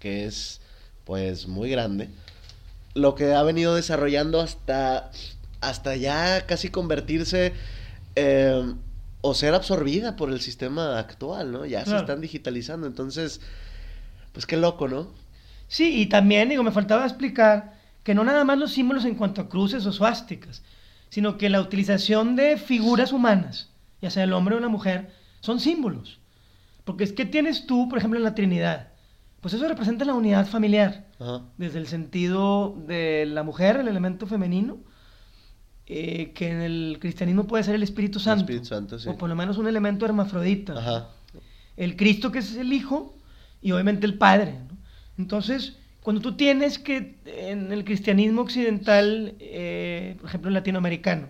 [0.00, 0.60] que es
[1.04, 2.08] pues muy grande.
[2.94, 5.10] Lo que ha venido desarrollando hasta,
[5.60, 7.52] hasta ya casi convertirse
[8.16, 8.74] eh,
[9.20, 11.66] o ser absorbida por el sistema actual, ¿no?
[11.66, 13.40] Ya se están digitalizando, entonces,
[14.32, 15.08] pues qué loco, ¿no?
[15.68, 19.42] Sí, y también, digo, me faltaba explicar que no nada más los símbolos en cuanto
[19.42, 20.62] a cruces o suásticas,
[21.10, 25.60] sino que la utilización de figuras humanas, ya sea el hombre o la mujer, son
[25.60, 26.18] símbolos.
[26.84, 28.88] Porque es que tienes tú, por ejemplo, en la Trinidad.
[29.42, 31.42] Pues eso representa la unidad familiar, Ajá.
[31.58, 34.78] desde el sentido de la mujer, el elemento femenino,
[35.86, 38.40] eh, que en el cristianismo puede ser el Espíritu Santo.
[38.40, 39.08] Espíritu Santo, sí.
[39.08, 41.08] O por lo menos un elemento hermafrodita Ajá.
[41.76, 43.16] el Cristo que es el Hijo
[43.62, 44.54] y obviamente el Padre.
[44.68, 44.77] ¿no?
[45.18, 51.28] Entonces, cuando tú tienes que en el cristianismo occidental, eh, por ejemplo, latinoamericano,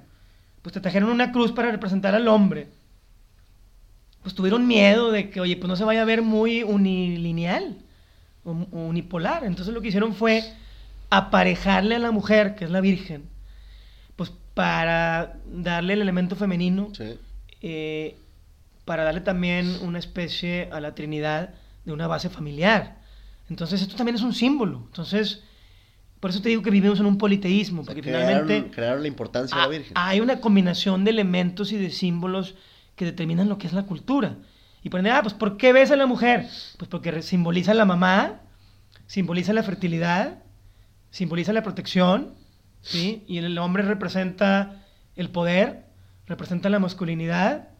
[0.62, 2.68] pues te trajeron una cruz para representar al hombre,
[4.22, 7.78] pues tuvieron miedo de que, oye, pues no se vaya a ver muy unilineal
[8.44, 9.44] o, o unipolar.
[9.44, 10.44] Entonces lo que hicieron fue
[11.10, 13.24] aparejarle a la mujer, que es la Virgen,
[14.16, 17.18] pues para darle el elemento femenino Sí.
[17.62, 18.16] eh,
[18.84, 22.97] para darle también una especie a la Trinidad de una base familiar.
[23.50, 24.82] Entonces esto también es un símbolo.
[24.86, 25.42] Entonces,
[26.20, 29.02] por eso te digo que vivimos en un politeísmo, O sea, porque crearon, finalmente crearon
[29.02, 29.92] la importancia de ha- la Virgen.
[29.94, 32.54] hay una combinación de elementos y de símbolos
[32.96, 34.36] que determinan lo que es la cultura.
[34.82, 36.46] Y ponen, ah, pues ¿por qué ves a la mujer?
[36.78, 38.40] Pues porque simboliza la mamá,
[39.06, 40.42] simboliza la fertilidad,
[41.10, 42.34] simboliza la protección,
[42.82, 43.24] ¿sí?
[43.26, 44.84] Y el hombre representa
[45.16, 45.84] el poder,
[46.26, 47.70] representa la masculinidad,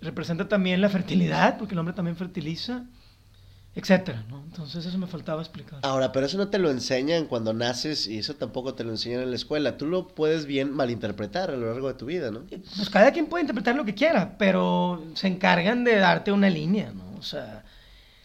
[0.00, 2.84] representa también la fertilidad, porque el hombre también fertiliza,
[3.74, 4.42] etcétera, ¿no?
[4.44, 5.78] Entonces eso me faltaba explicar.
[5.82, 9.22] Ahora, pero eso no te lo enseñan cuando naces y eso tampoco te lo enseñan
[9.22, 9.76] en la escuela.
[9.76, 12.40] Tú lo puedes bien malinterpretar a lo largo de tu vida, ¿no?
[12.48, 16.92] Pues cada quien puede interpretar lo que quiera, pero se encargan de darte una línea,
[16.92, 17.04] ¿no?
[17.16, 17.64] O sea,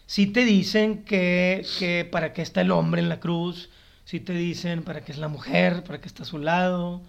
[0.06, 3.70] sí te dicen que, que para qué está el hombre en la cruz,
[4.04, 7.02] sí te dicen para qué es la mujer, para qué está a su lado,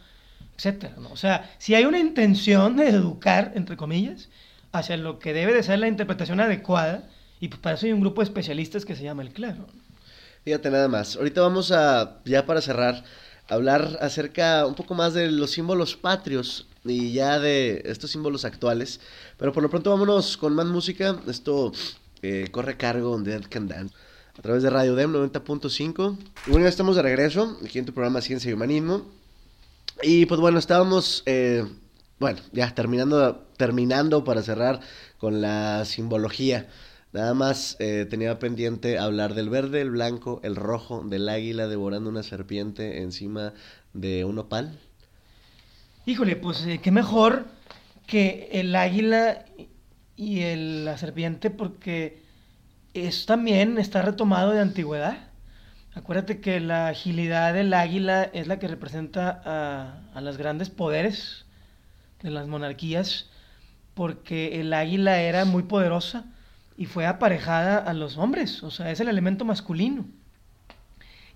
[0.58, 1.10] etcétera, ¿no?
[1.10, 4.30] O sea, si hay una intención de educar, entre comillas,
[4.72, 7.04] hacia lo que debe de ser la interpretación adecuada,
[7.40, 9.68] y pues para eso hay un grupo de especialistas que se llama el clero.
[10.44, 11.16] Fíjate nada más.
[11.16, 13.04] Ahorita vamos a, ya para cerrar,
[13.50, 19.02] hablar acerca un poco más de los símbolos patrios y ya de estos símbolos actuales.
[19.38, 21.20] Pero por lo pronto vámonos con más música.
[21.28, 21.72] Esto
[22.22, 23.94] eh, corre a cargo de Dead Can Dance
[24.38, 26.18] a través de Radio Dem 90.5.
[26.48, 29.06] Y bueno, ya estamos de regreso aquí en tu programa Ciencia y Humanismo.
[30.04, 31.66] Y pues bueno, estábamos, eh,
[32.20, 34.80] bueno, ya terminando, terminando para cerrar
[35.18, 36.70] con la simbología.
[37.14, 42.10] Nada más eh, tenía pendiente hablar del verde, el blanco, el rojo, del águila devorando
[42.10, 43.54] una serpiente encima
[43.94, 44.78] de un opal.
[46.06, 47.46] Híjole, pues eh, qué mejor
[48.08, 49.46] que el águila
[50.16, 50.42] y
[50.84, 52.24] la serpiente porque
[52.94, 55.30] es también está retomado de antigüedad.
[55.94, 61.46] Acuérdate que la agilidad del águila es la que representa a, a los grandes poderes
[62.22, 63.30] de las monarquías
[63.94, 66.26] porque el águila era muy poderosa
[66.78, 70.06] y fue aparejada a los hombres, o sea, es el elemento masculino.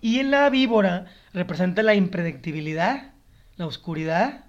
[0.01, 3.11] Y en la víbora representa la impredictibilidad,
[3.57, 4.45] la oscuridad,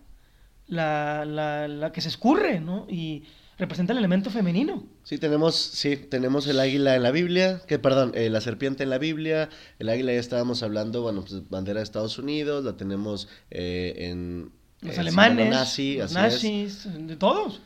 [0.67, 2.87] la, la- la que se escurre, ¿no?
[2.89, 3.25] Y
[3.59, 4.85] representa el elemento femenino.
[5.05, 8.91] Sí, tenemos, sí, tenemos el águila en la Biblia, que perdón, eh, la serpiente en
[8.91, 13.29] la Biblia, el águila ya estábamos hablando, bueno, pues bandera de Estados Unidos, la tenemos
[13.51, 14.51] eh, en
[14.81, 16.87] Los el alemanes, nazi, los así es.
[16.87, 17.61] nazis, de todos.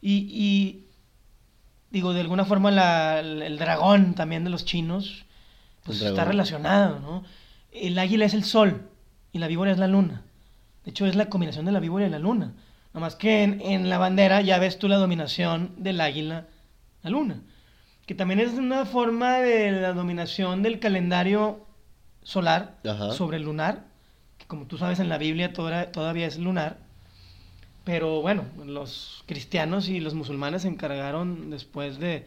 [0.00, 0.83] Y, y,
[1.94, 5.24] digo, de alguna forma la- el, dragón también de los chinos,
[5.84, 7.22] pues está relacionado, ¿no?
[7.70, 8.90] El águila es el sol
[9.32, 10.22] y la víbora es la luna.
[10.84, 12.52] De hecho, es la combinación de la víbora y la luna.
[12.92, 16.46] Nada más que en, en la bandera ya ves tú la dominación del águila,
[17.02, 17.40] la luna.
[18.06, 21.64] Que también es una forma de la dominación del calendario
[22.24, 23.12] solar Ajá.
[23.12, 23.84] sobre el lunar,
[24.38, 26.78] que como tú sabes en la Biblia toda- todavía es lunar.
[27.84, 32.26] Pero bueno, los cristianos y los musulmanes se encargaron después de,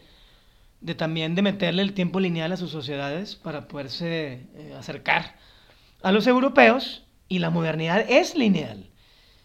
[0.82, 5.36] de también de meterle el tiempo lineal a sus sociedades para poderse eh, acercar
[6.04, 8.89] a los europeos y la modernidad es lineal.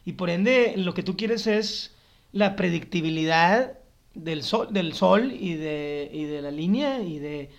[0.04, 1.94] Y por ende, lo que tú quieres es
[2.32, 3.78] la predictibilidad
[4.14, 7.50] del sol, del sol y, de, y de la línea y, de,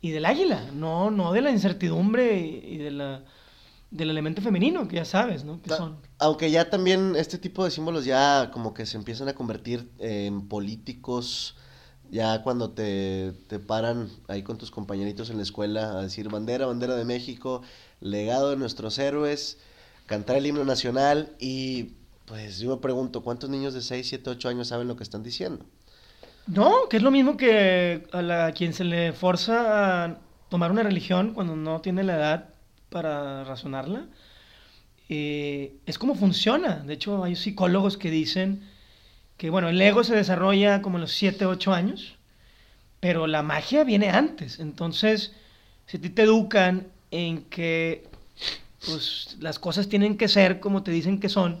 [0.00, 3.24] y del águila, no, no de la incertidumbre y de la,
[3.90, 5.62] del elemento femenino, que ya sabes, ¿no?
[5.62, 5.96] Que son.
[6.18, 10.48] Aunque ya también este tipo de símbolos ya como que se empiezan a convertir en
[10.48, 11.56] políticos,
[12.10, 16.66] ya cuando te, te paran ahí con tus compañeritos en la escuela a decir bandera,
[16.66, 17.62] bandera de México,
[18.00, 19.58] legado de nuestros héroes,
[20.06, 21.94] cantar el himno nacional y
[22.26, 25.22] pues yo me pregunto, ¿cuántos niños de 6, 7, 8 años saben lo que están
[25.22, 25.64] diciendo?
[26.46, 30.82] No, que es lo mismo que a, la, quien se le forza a tomar una
[30.82, 32.48] religión cuando no tiene la edad
[32.90, 34.06] para razonarla.
[35.08, 36.76] Eh, es como funciona.
[36.76, 38.62] De hecho, hay psicólogos que dicen
[39.36, 42.16] que, bueno, el ego se desarrolla como a los 7, 8 años,
[43.00, 44.60] pero la magia viene antes.
[44.60, 45.32] Entonces,
[45.86, 48.08] si a ti te educan en que
[48.84, 51.60] pues, las cosas tienen que ser como te dicen que son,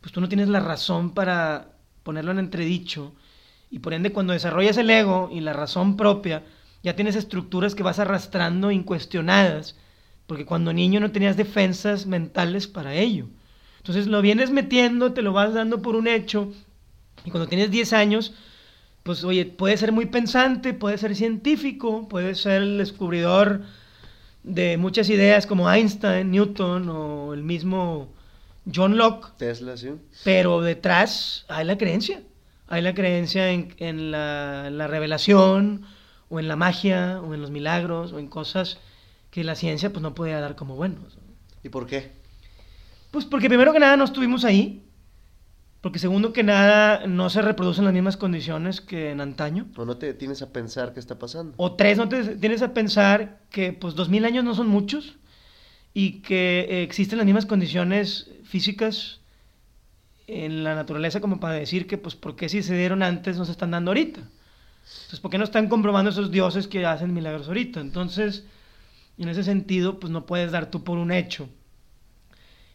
[0.00, 1.68] pues tú no tienes la razón para
[2.02, 3.12] ponerlo en entredicho
[3.70, 6.44] y por ende cuando desarrollas el ego y la razón propia,
[6.82, 9.74] ya tienes estructuras que vas arrastrando incuestionadas,
[10.26, 13.26] porque cuando niño no tenías defensas mentales para ello.
[13.78, 16.52] Entonces lo vienes metiendo, te lo vas dando por un hecho,
[17.24, 18.34] y cuando tienes 10 años,
[19.02, 23.62] pues oye, puede ser muy pensante, puede ser científico, puede ser el descubridor
[24.42, 28.12] de muchas ideas como Einstein, Newton o el mismo
[28.74, 29.36] John Locke.
[29.36, 29.90] Tesla, sí.
[30.24, 32.22] Pero detrás hay la creencia
[32.68, 35.82] hay la creencia en, la, revelación,
[36.28, 38.78] o en la magia, o en los milagros, o en cosas
[39.34, 41.18] que la ciencia pues no podía dar como buenos.
[41.64, 42.12] ¿Y por qué?
[43.10, 44.84] Pues porque primero que nada no estuvimos ahí,
[45.80, 49.66] porque segundo que nada no se reproducen las mismas condiciones que en antaño.
[49.76, 51.54] O no te tienes a pensar qué está pasando.
[51.56, 55.16] O tres, no te tienes a pensar que pues dos mil años no son muchos
[55.92, 59.18] y que existen las mismas condiciones físicas
[60.28, 63.44] en la naturaleza como para decir que, pues, ¿por qué si se dieron antes no
[63.44, 64.20] se están dando ahorita?
[64.20, 67.80] Entonces, ¿por qué no están comprobando esos dioses que hacen milagros ahorita?
[67.80, 68.44] Entonces,
[69.18, 71.48] en ese sentido, pues no puedes dar tú por un hecho.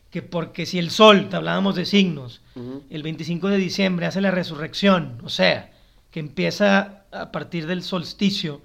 [0.10, 2.42] Que porque si el sol, te hablábamos de signos,
[2.90, 5.72] el 25 de diciembre hace la resurrección, o sea,
[6.12, 8.62] que empieza a partir del solsticio,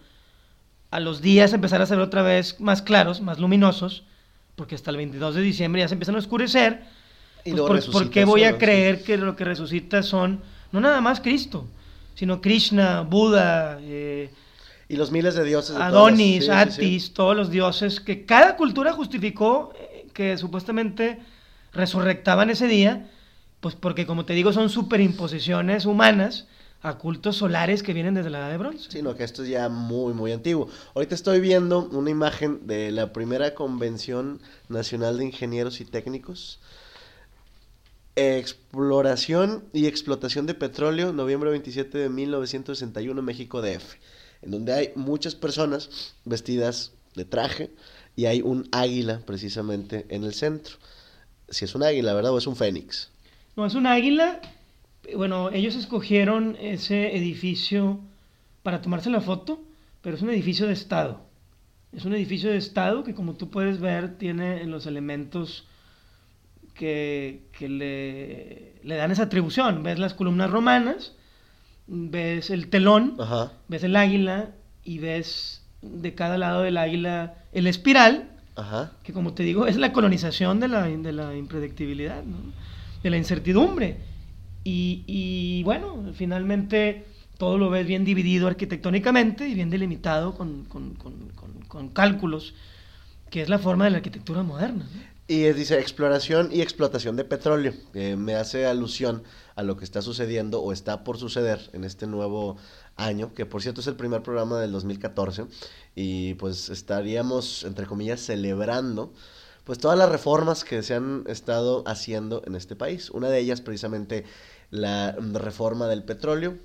[0.90, 4.04] a los días empezar a ser otra vez más claros, más luminosos,
[4.56, 6.84] porque hasta el 22 de diciembre ya se empiezan a oscurecer,
[7.44, 10.40] pues, por, qué voy a creer que lo que resucita son,
[10.72, 11.66] no nada más Cristo,
[12.14, 14.30] sino Krishna, Buda, eh,
[14.88, 15.76] y los miles de dioses.
[15.76, 21.18] Adonis, Atis, todos los dioses que cada cultura justificó eh, que supuestamente
[21.72, 23.10] resurrectaban ese día,
[23.60, 26.46] pues porque como te digo son superimposiciones humanas
[26.82, 28.90] a cultos solares que vienen desde la edad de bronce.
[28.90, 30.68] Sino que esto es ya muy, muy antiguo.
[30.94, 36.60] Ahorita estoy viendo una imagen de la primera convención nacional de ingenieros y técnicos
[38.16, 43.96] Exploración y explotación de petróleo, noviembre 27 de 1961, México DF,
[44.44, 47.70] en donde hay muchas personas vestidas de traje
[48.16, 50.76] y hay un águila precisamente en el centro.
[51.48, 52.32] Si es un águila, ¿verdad?
[52.32, 53.10] ¿O es un fénix?
[53.56, 54.40] No, es un águila.
[55.16, 58.00] Bueno, ellos escogieron ese edificio
[58.62, 59.62] para tomarse la foto,
[60.00, 61.20] pero es un edificio de Estado.
[61.92, 65.66] Es un edificio de Estado que como tú puedes ver tiene los elementos
[66.74, 69.82] que, le, dan esa atribución.
[69.82, 71.12] Ves las columnas romanas,
[71.86, 73.16] ves el telón,
[73.68, 74.50] ves el águila
[74.82, 78.30] y ves de cada lado del águila el espiral,
[79.02, 82.22] que como te digo es la colonización de la, de la impredictibilidad,
[83.02, 83.98] de la incertidumbre.
[84.66, 92.54] Y, bueno, finalmente todo lo ves bien dividido arquitectónicamente y bien delimitado con, con cálculos,
[93.30, 94.86] que es la forma de la arquitectura moderna.
[95.26, 97.72] Y dice exploración y explotación de petróleo.
[97.94, 99.22] me hace alusión
[99.56, 102.58] a lo que está sucediendo o está por suceder en este nuevo
[102.96, 105.46] año, que por cierto es el primer programa del 2014.
[105.94, 109.14] Y pues estaríamos, entre comillas, celebrando
[109.64, 113.08] pues todas las reformas que se han estado haciendo en este país.
[113.08, 114.24] Una de ellas precisamente
[114.70, 116.58] la reforma del petróleo,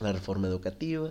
[0.00, 1.10] la reforma educativa,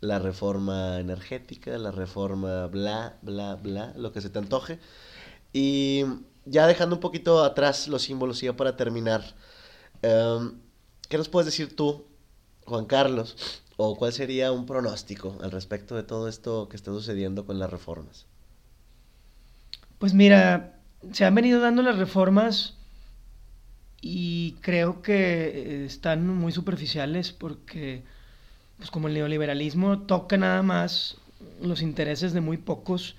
[0.00, 4.78] la reforma energética, la reforma bla, bla, bla, lo que se te antoje.
[5.54, 6.04] Y
[6.44, 9.22] ya dejando un poquito atrás los símbolos, ya para terminar,
[10.02, 10.58] em,
[11.08, 12.04] ¿qué nos puedes decir tú,
[12.66, 13.62] Juan Carlos?
[13.76, 17.70] ¿O cuál sería un pronóstico al respecto de todo esto que está sucediendo con las
[17.70, 18.26] reformas?
[19.98, 20.76] Pues mira,
[21.12, 22.74] se han venido dando las reformas
[24.00, 28.02] y creo que están muy superficiales porque,
[28.76, 31.16] pues como el neoliberalismo toca nada más
[31.62, 33.16] los intereses de muy pocos,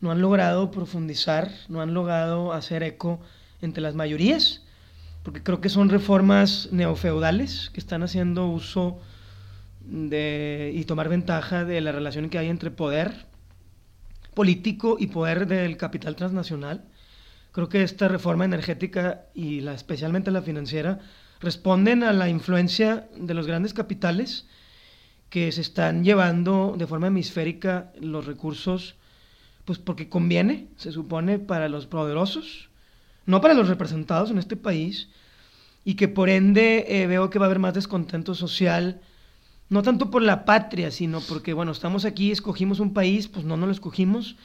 [0.00, 3.20] no han logrado profundizar, no han logrado hacer eco
[3.60, 4.62] entre las mayorías,
[5.22, 9.00] porque creo que son reformas neofeudales que están haciendo uso
[9.80, 13.26] de, y tomar ventaja de la relación que hay entre poder
[14.34, 16.84] político y poder del capital transnacional.
[17.50, 21.00] Creo que esta reforma energética y la, especialmente la financiera
[21.40, 24.46] responden a la influencia de los grandes capitales
[25.28, 28.94] que se están llevando de forma hemisférica los recursos,
[29.68, 32.70] pues porque conviene, se supone, para los poderosos,
[33.26, 35.10] no para los representados en este país,
[35.84, 39.02] y que por ende eh, veo que va a haber más descontento social,
[39.68, 43.58] no tanto por la patria, sino porque, bueno, estamos aquí, escogimos un país, pues no,
[43.58, 44.36] no lo escogimos,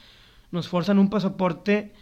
[0.50, 1.94] nos forzan un pasaporte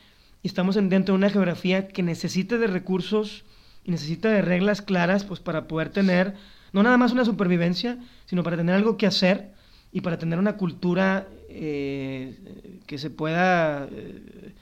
[0.43, 3.45] y estamos dentro de una geografía que necesita de recursos
[3.85, 6.35] y necesita de reglas claras, pues para poder tener
[6.73, 9.53] no nada más una supervivencia, sino para tener algo que hacer
[9.93, 14.55] y para tener una cultura eh, que se pueda eh,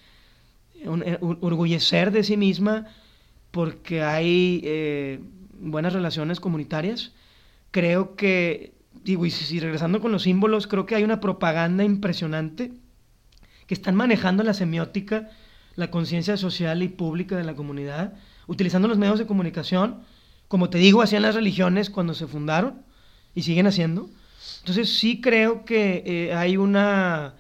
[0.75, 2.87] eh, orgullecer de sí misma
[3.51, 5.21] porque hay
[5.59, 7.13] buenas relaciones comunitarias.
[7.71, 8.75] Creo que,
[9.05, 12.73] digo, y si, regresando con los símbolos, creo que hay una propaganda impresionante
[13.67, 15.31] que están manejando la semiótica,
[15.77, 18.15] la conciencia social y pública de la comunidad,
[18.47, 20.03] utilizando los medios de comunicación
[20.51, 22.83] como te digo, hacían las religiones cuando se fundaron
[23.37, 24.11] y siguen haciendo.
[24.61, 27.35] Entonces sí creo que eh, hay una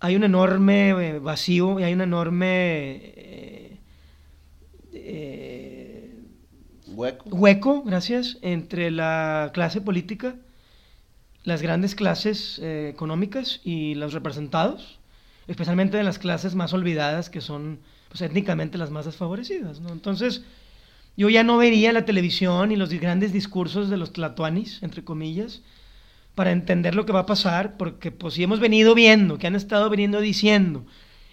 [0.00, 3.00] hay un enorme eh, vacío y hay un enorme
[4.92, 6.14] eh,
[6.88, 7.28] hueco.
[7.30, 10.36] hueco, gracias, entre la clase política,
[11.42, 14.98] las grandes clases económicas y los representados,
[15.46, 19.80] especialmente de las clases más olvidadas que son pues, étnicamente las más desfavorecidas.
[19.80, 19.90] ¿no?
[19.90, 20.42] Entonces,
[21.16, 25.62] yo ya no vería la televisión y los grandes discursos de los tlatuanis, entre comillas,
[26.34, 29.54] para entender lo que va a pasar, porque pues si hemos venido viendo, que han
[29.54, 30.84] estado veniendo diciendo,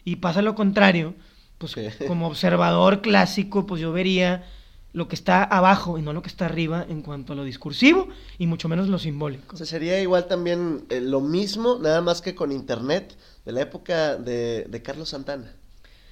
[0.03, 1.15] y pasa lo contrario,
[1.57, 1.75] pues
[2.07, 4.45] como observador clásico, pues yo vería
[4.93, 8.09] lo que está abajo y no lo que está arriba en cuanto a lo discursivo
[8.37, 9.55] y mucho menos lo simbólico.
[9.55, 13.61] O sea, sería igual también eh, lo mismo, nada más que con Internet, de la
[13.61, 15.55] época de, de Carlos Santana.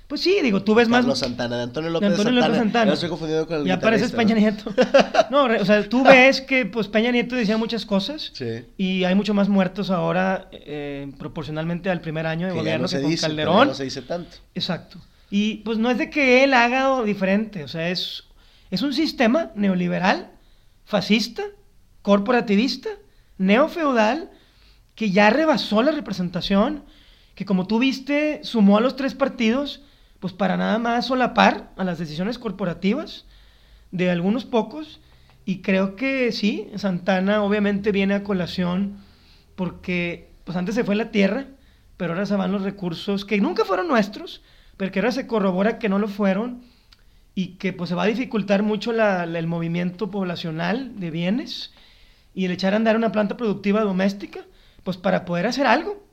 [0.09, 1.01] Pues sí, digo, tú ves más.
[1.01, 2.93] Carlos Santana, de Antonio López, de Antonio López Santana.
[2.93, 4.73] estoy confundido con el Ya pareces Peña Nieto.
[5.29, 8.31] no, o sea, tú ves que pues Peña Nieto decía muchas cosas.
[8.33, 8.65] Sí.
[8.75, 13.15] Y hay muchos más muertos ahora eh, proporcionalmente al primer año de gobierno que con
[13.17, 13.67] Calderón.
[13.67, 14.37] no se dice tanto.
[14.55, 14.97] Exacto.
[15.29, 18.23] Y pues no es de que él haga diferente, o sea, es,
[18.71, 20.31] es un sistema neoliberal,
[20.85, 21.43] fascista,
[22.01, 22.89] corporativista,
[23.37, 24.31] neofeudal,
[24.95, 26.83] que ya rebasó la representación,
[27.35, 29.83] que como tú viste, sumó a los tres partidos
[30.19, 33.25] pues para nada más solapar a las decisiones corporativas
[33.91, 34.99] de algunos pocos.
[35.45, 38.97] Y creo que sí, Santana obviamente viene a colación
[39.55, 41.45] porque pues antes se fue la tierra,
[41.97, 44.41] pero ahora se van los recursos que nunca fueron nuestros,
[44.77, 46.61] pero que ahora se corrobora que no lo fueron
[47.35, 51.73] y que pues se va a dificultar mucho el movimiento poblacional de bienes
[52.33, 54.41] y el echar a andar una planta productiva doméstica,
[54.83, 56.03] pues para poder hacer algo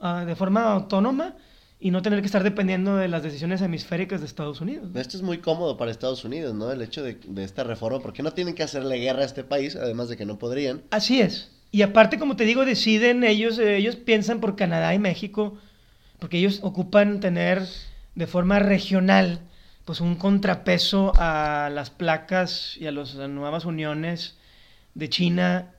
[0.00, 1.34] ah, de forma autónoma
[1.78, 4.88] y no tener que estar dependiendo de las decisiones hemisféricas de Estados Unidos.
[4.94, 6.72] Esto es muy cómodo para Estados Unidos, ¿no?
[6.72, 10.08] El hecho de, esta reforma, porque no tienen que hacerle guerra a este país, además
[10.08, 10.82] de que no podrían.
[10.90, 11.50] Así es.
[11.70, 15.58] Y aparte, como te digo, deciden ellos, eh, ellos piensan por Canadá y México,
[16.18, 17.62] porque ellos ocupan tener
[18.14, 19.40] de forma regional,
[19.84, 24.36] pues un contrapeso a las placas y a las nuevas uniones
[24.94, 25.74] de China,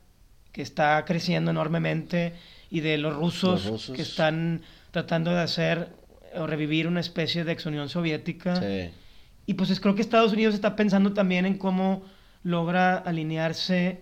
[0.52, 2.34] que está creciendo enormemente,
[2.70, 3.92] y de los rusos.
[3.96, 4.62] que están
[4.92, 5.90] tratando de hacer
[6.36, 8.62] o revivir una especie de ex Unión Soviética.
[9.46, 12.04] Y pues creo que Estados Unidos está pensando también en cómo
[12.44, 14.02] logra alinearse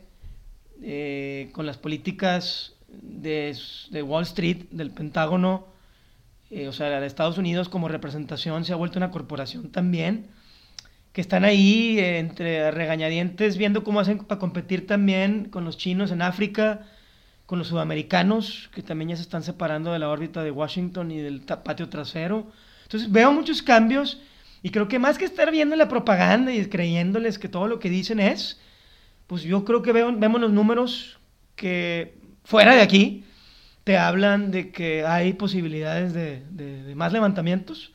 [0.82, 3.56] eh, con las políticas de,
[4.04, 5.68] Wall Street, del Pentágono,
[6.50, 10.28] eh, o sea, de Estados Unidos como representación se ha vuelto una corporación también,
[11.12, 16.12] que están ahí eh, entre regañadientes viendo cómo hacen para competir también con los chinos
[16.12, 16.88] en África,
[17.46, 21.20] con los sudamericanos, que también ya se están separando de la órbita de Washington y
[21.20, 22.48] del patio trasero.
[22.84, 24.20] Entonces veo muchos cambios
[24.64, 27.89] y creo que más que estar viendo la propaganda y creyéndoles que todo lo que
[27.89, 28.60] dicen es,
[29.28, 31.20] pues yo creo que veo, vemos los números
[31.56, 33.24] que fuera de aquí
[33.86, 37.91] te hablan de que hay posibilidades de, más levantamientos,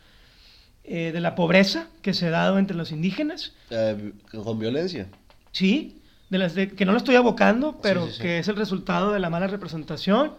[0.84, 3.52] eh, de la pobreza que se ha dado entre los indígenas.
[3.70, 5.08] Eh, con violencia.
[5.50, 5.99] Sí,
[6.30, 9.48] de las que no lo estoy abocando, pero que es el resultado de la mala
[9.48, 10.34] representación,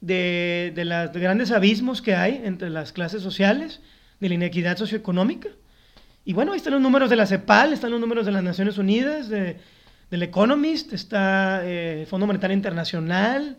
[0.00, 3.80] de, de los grandes abismos que hay entre las clases sociales,
[4.20, 5.48] de la inequidad socioeconómica.
[6.24, 8.76] Y bueno, ahí están los números de la CEPAL, están los números de las Naciones
[8.76, 9.58] Unidas, de,
[10.10, 13.58] del Economist, está el eh, Fondo Monetario Internacional,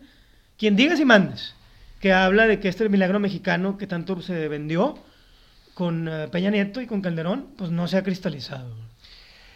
[0.58, 1.54] quien digas y mandes,
[2.00, 4.98] que habla de que este milagro mexicano que tanto se vendió
[5.74, 8.74] con eh, Peña Nieto y con Calderón, pues no se ha cristalizado.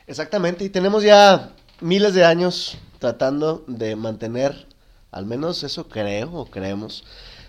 [0.07, 4.66] Exactamente, y tenemos ya miles de años tratando de mantener,
[5.11, 7.05] al menos eso creo o creemos,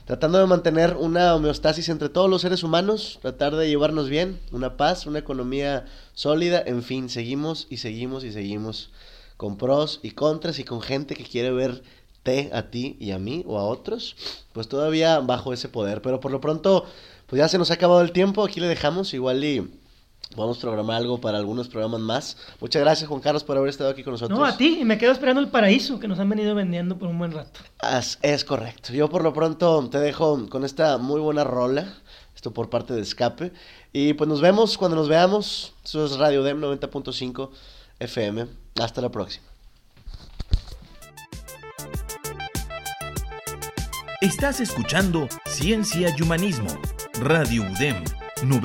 [0.06, 4.78] tratando de mantener una homeostasis entre todos los seres humanos, tratar de llevarnos bien, una
[4.78, 8.90] paz, una economía sólida, en fin, seguimos y seguimos y seguimos
[9.36, 13.44] con pros y contras y con gente que quiere verte a ti y a mí
[13.48, 14.16] o a otros,
[14.54, 16.86] pues todavía bajo ese poder, pero por lo pronto,
[17.28, 19.81] pues ya se nos ha acabado el tiempo, aquí le dejamos igual y
[20.36, 22.38] Vamos a programar algo para algunos programas más.
[22.60, 24.38] Muchas gracias, Juan Carlos, por haber estado aquí con nosotros.
[24.38, 27.10] No, a ti, y me quedo esperando el paraíso que nos han venido vendiendo por
[27.10, 27.60] un buen rato.
[28.22, 28.94] es correcto.
[28.94, 31.94] Yo por lo pronto te dejo con esta muy buena rola,
[32.34, 33.52] esto por parte de Escape.
[33.92, 35.74] Y pues nos vemos cuando nos veamos.
[35.84, 37.50] Eso es Radio Dem 90.5
[38.00, 38.48] FM.
[38.80, 39.46] Hasta la próxima.
[44.22, 46.70] Estás escuchando Ciencia y Humanismo,
[47.20, 48.21] Radio UDEM